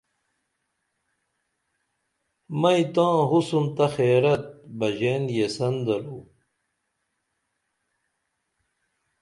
مئیں 2.59 2.85
تا 2.93 3.07
حُسن 3.29 3.65
تہ 3.75 3.85
خیرت 3.95 4.43
بژین 4.77 5.23
ییسن 5.35 5.75
درو 5.85 6.19